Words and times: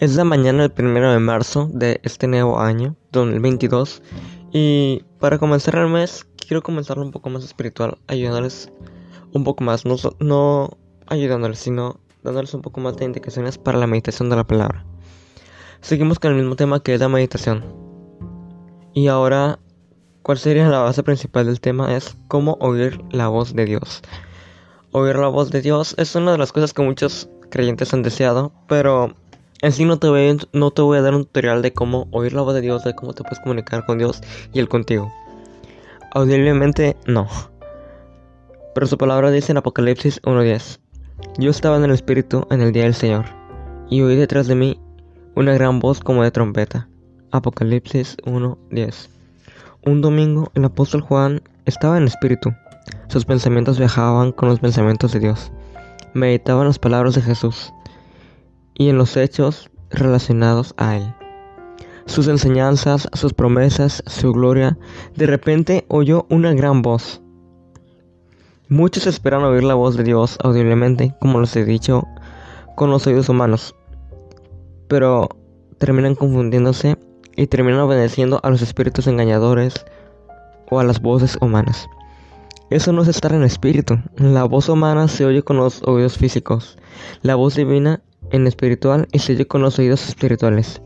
Es 0.00 0.16
la 0.16 0.24
mañana 0.24 0.62
del 0.62 0.70
primero 0.70 1.12
de 1.12 1.18
marzo 1.18 1.68
de 1.74 2.00
este 2.04 2.26
nuevo 2.26 2.58
año, 2.58 2.96
2022, 3.12 4.02
y 4.50 5.04
para 5.18 5.38
comenzar 5.38 5.74
el 5.74 5.88
mes 5.88 6.26
quiero 6.38 6.62
comenzarlo 6.62 7.04
un 7.04 7.10
poco 7.10 7.28
más 7.28 7.44
espiritual, 7.44 7.98
ayudándoles 8.06 8.72
un 9.34 9.44
poco 9.44 9.62
más, 9.62 9.84
no, 9.84 9.96
no 10.18 10.70
ayudándoles, 11.06 11.58
sino 11.58 12.00
dándoles 12.22 12.54
un 12.54 12.62
poco 12.62 12.80
más 12.80 12.96
de 12.96 13.04
indicaciones 13.04 13.58
para 13.58 13.76
la 13.76 13.86
meditación 13.86 14.30
de 14.30 14.36
la 14.36 14.46
palabra. 14.46 14.86
Seguimos 15.82 16.18
con 16.18 16.30
el 16.30 16.38
mismo 16.38 16.56
tema 16.56 16.82
que 16.82 16.94
es 16.94 17.00
la 17.00 17.10
meditación. 17.10 17.62
Y 18.94 19.08
ahora, 19.08 19.58
¿cuál 20.22 20.38
sería 20.38 20.66
la 20.70 20.78
base 20.78 21.02
principal 21.02 21.44
del 21.44 21.60
tema? 21.60 21.94
Es 21.94 22.16
cómo 22.26 22.56
oír 22.62 23.04
la 23.10 23.28
voz 23.28 23.54
de 23.54 23.66
Dios. 23.66 24.00
Oír 24.92 25.16
la 25.16 25.28
voz 25.28 25.50
de 25.50 25.60
Dios 25.60 25.94
es 25.98 26.14
una 26.14 26.32
de 26.32 26.38
las 26.38 26.52
cosas 26.52 26.72
que 26.72 26.80
muchos 26.80 27.28
creyentes 27.50 27.92
han 27.92 28.02
deseado, 28.02 28.54
pero 28.66 29.14
en 29.62 29.72
sí 29.72 29.84
no 29.84 29.98
te, 29.98 30.08
voy, 30.08 30.98
a 30.98 31.02
dar 31.02 31.14
un 31.14 31.24
tutorial 31.24 31.60
de 31.60 31.72
cómo 31.72 32.08
oír 32.12 32.32
la 32.32 32.42
voz 32.42 32.54
de 32.54 32.62
Dios, 32.62 32.82
de 32.84 32.94
cómo 32.94 33.12
te 33.12 33.22
puedes 33.22 33.40
comunicar 33.40 33.84
con 33.84 33.98
Dios 33.98 34.22
y 34.52 34.58
Él 34.58 34.68
contigo. 34.68 35.12
Audiblemente 36.12 36.96
no. 37.06 37.28
Pero 38.74 38.86
su 38.86 38.96
palabra 38.96 39.30
dice 39.30 39.52
en 39.52 39.58
Apocalipsis 39.58 40.22
1.10. 40.22 40.78
Yo 41.38 41.50
estaba 41.50 41.76
en 41.76 41.84
el 41.84 41.90
Espíritu 41.90 42.46
en 42.50 42.62
el 42.62 42.72
día 42.72 42.84
del 42.84 42.94
Señor, 42.94 43.26
y 43.90 44.00
oí 44.00 44.16
detrás 44.16 44.46
de 44.46 44.54
mí 44.54 44.80
una 45.34 45.52
gran 45.52 45.78
voz 45.78 46.00
como 46.00 46.22
de 46.22 46.30
trompeta. 46.30 46.88
Apocalipsis 47.30 48.16
1.10. 48.24 49.08
Un 49.84 50.00
domingo 50.00 50.50
el 50.54 50.64
apóstol 50.64 51.02
Juan 51.02 51.42
estaba 51.66 51.96
en 51.96 52.04
el 52.04 52.08
Espíritu. 52.08 52.50
Sus 53.08 53.26
pensamientos 53.26 53.78
viajaban 53.78 54.32
con 54.32 54.48
los 54.48 54.60
pensamientos 54.60 55.12
de 55.12 55.20
Dios. 55.20 55.52
Meditaban 56.14 56.66
las 56.66 56.78
palabras 56.78 57.14
de 57.14 57.22
Jesús 57.22 57.72
y 58.80 58.88
en 58.88 58.96
los 58.96 59.18
hechos 59.18 59.68
relacionados 59.90 60.72
a 60.78 60.96
Él. 60.96 61.14
Sus 62.06 62.28
enseñanzas, 62.28 63.10
sus 63.12 63.34
promesas, 63.34 64.02
su 64.06 64.32
gloria, 64.32 64.78
de 65.14 65.26
repente 65.26 65.84
oyó 65.88 66.24
una 66.30 66.54
gran 66.54 66.80
voz. 66.80 67.20
Muchos 68.70 69.06
esperan 69.06 69.42
oír 69.42 69.64
la 69.64 69.74
voz 69.74 69.98
de 69.98 70.04
Dios 70.04 70.38
audiblemente, 70.42 71.14
como 71.20 71.42
les 71.42 71.54
he 71.56 71.66
dicho, 71.66 72.06
con 72.74 72.90
los 72.90 73.06
oídos 73.06 73.28
humanos, 73.28 73.76
pero 74.88 75.28
terminan 75.76 76.14
confundiéndose 76.14 76.96
y 77.36 77.48
terminan 77.48 77.80
obedeciendo 77.80 78.40
a 78.42 78.48
los 78.48 78.62
espíritus 78.62 79.06
engañadores 79.06 79.74
o 80.70 80.80
a 80.80 80.84
las 80.84 81.02
voces 81.02 81.36
humanas. 81.42 81.86
Eso 82.70 82.92
no 82.94 83.02
es 83.02 83.08
estar 83.08 83.34
en 83.34 83.42
espíritu. 83.42 83.98
La 84.16 84.44
voz 84.44 84.70
humana 84.70 85.06
se 85.08 85.26
oye 85.26 85.42
con 85.42 85.58
los 85.58 85.82
oídos 85.82 86.16
físicos. 86.16 86.78
La 87.20 87.34
voz 87.34 87.56
divina 87.56 88.00
en 88.30 88.46
espiritual 88.46 89.08
oye 89.12 89.44
con 89.46 89.62
los 89.62 89.78
oídos 89.78 90.08
espirituales, 90.08 90.80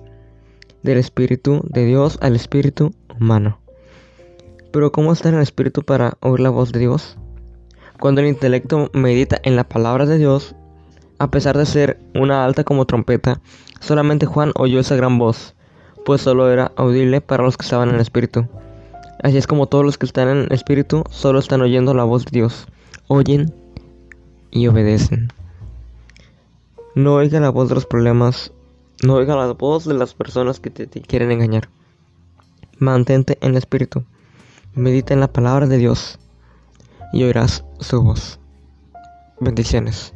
del 0.82 0.98
espíritu 0.98 1.60
de 1.64 1.84
Dios 1.86 2.18
al 2.20 2.36
espíritu 2.36 2.92
humano. 3.18 3.58
Pero 4.72 4.92
¿cómo 4.92 5.12
estar 5.12 5.32
en 5.32 5.38
el 5.38 5.42
espíritu 5.42 5.82
para 5.82 6.16
oír 6.20 6.40
la 6.40 6.50
voz 6.50 6.72
de 6.72 6.80
Dios? 6.80 7.16
Cuando 8.00 8.20
el 8.20 8.26
intelecto 8.26 8.90
medita 8.92 9.38
en 9.44 9.56
la 9.56 9.64
palabra 9.64 10.04
de 10.04 10.18
Dios, 10.18 10.54
a 11.18 11.30
pesar 11.30 11.56
de 11.56 11.64
ser 11.64 11.98
una 12.14 12.44
alta 12.44 12.64
como 12.64 12.86
trompeta, 12.86 13.40
solamente 13.80 14.26
Juan 14.26 14.52
oyó 14.56 14.80
esa 14.80 14.96
gran 14.96 15.18
voz, 15.18 15.54
pues 16.04 16.22
solo 16.22 16.50
era 16.50 16.72
audible 16.76 17.20
para 17.20 17.44
los 17.44 17.56
que 17.56 17.64
estaban 17.64 17.88
en 17.88 17.94
el 17.94 18.00
espíritu. 18.00 18.46
Así 19.22 19.38
es 19.38 19.46
como 19.46 19.66
todos 19.66 19.84
los 19.84 19.96
que 19.96 20.06
están 20.06 20.28
en 20.28 20.36
el 20.38 20.52
espíritu 20.52 21.04
solo 21.10 21.38
están 21.38 21.62
oyendo 21.62 21.94
la 21.94 22.04
voz 22.04 22.24
de 22.26 22.30
Dios, 22.32 22.66
oyen 23.06 23.54
y 24.50 24.66
obedecen. 24.66 25.28
No 26.94 27.14
oiga 27.14 27.40
la 27.40 27.50
voz 27.50 27.68
de 27.68 27.74
los 27.74 27.86
problemas. 27.86 28.52
No 29.02 29.14
oiga 29.14 29.34
la 29.34 29.52
voz 29.52 29.84
de 29.84 29.94
las 29.94 30.14
personas 30.14 30.60
que 30.60 30.70
te, 30.70 30.88
quieren 31.02 31.32
engañar. 31.32 31.68
Mantente 32.78 33.36
en 33.40 33.50
el 33.50 33.56
espíritu. 33.56 34.04
Medita 34.74 35.12
en 35.12 35.20
la 35.20 35.32
palabra 35.32 35.66
de 35.66 35.76
Dios 35.76 36.20
y 37.12 37.24
oirás 37.24 37.64
su 37.80 38.00
voz. 38.00 38.38
Bendiciones. 39.40 40.14